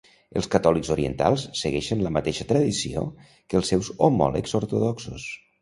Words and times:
Els 0.39 0.47
catòlics 0.53 0.89
orientals 0.95 1.43
segueixen 1.59 2.01
la 2.07 2.13
mateixa 2.17 2.49
tradició 2.53 3.05
que 3.33 3.61
els 3.63 3.73
seus 3.75 3.93
homòlegs 4.09 4.61
ortodoxos. 4.63 5.33